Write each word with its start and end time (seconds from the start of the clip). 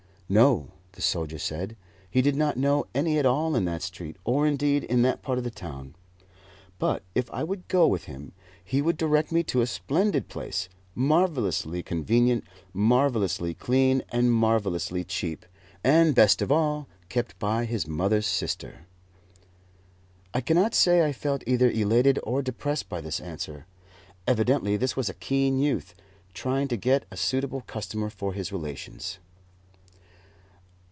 No, 0.33 0.71
the 0.93 1.01
soldier 1.01 1.37
said, 1.37 1.75
he 2.09 2.21
did 2.21 2.37
not 2.37 2.55
know 2.55 2.87
any 2.95 3.19
at 3.19 3.25
all 3.25 3.53
in 3.53 3.65
that 3.65 3.81
street, 3.81 4.15
or, 4.23 4.47
indeed, 4.47 4.85
in 4.85 5.01
that 5.01 5.21
part 5.21 5.37
of 5.37 5.43
the 5.43 5.51
town; 5.51 5.93
but 6.79 7.03
if 7.13 7.29
I 7.33 7.43
would 7.43 7.67
go 7.67 7.85
with 7.85 8.05
him, 8.05 8.31
he 8.63 8.81
would 8.81 8.95
direct 8.95 9.33
me 9.33 9.43
to 9.43 9.59
a 9.59 9.67
splendid 9.67 10.29
place, 10.29 10.69
marvellously 10.95 11.83
convenient, 11.83 12.45
marvellously 12.71 13.53
clean, 13.53 14.03
and 14.07 14.31
marvellously 14.31 15.03
cheap, 15.03 15.45
and, 15.83 16.15
best 16.15 16.41
of 16.41 16.49
all, 16.49 16.87
kept 17.09 17.37
by 17.37 17.65
his 17.65 17.85
mother's 17.85 18.25
sister. 18.25 18.85
I 20.33 20.39
cannot 20.39 20.73
say 20.73 21.01
I 21.05 21.11
felt 21.11 21.43
either 21.45 21.69
elated 21.69 22.19
or 22.23 22.41
depressed 22.41 22.87
by 22.87 23.01
this 23.01 23.19
answer. 23.19 23.65
Evidently 24.25 24.77
this 24.77 24.95
was 24.95 25.09
a 25.09 25.13
keen 25.13 25.59
youth, 25.59 25.93
trying 26.33 26.69
to 26.69 26.77
get 26.77 27.03
a 27.11 27.17
suitable 27.17 27.63
customer 27.67 28.09
for 28.09 28.31
his 28.31 28.53
relations. 28.53 29.19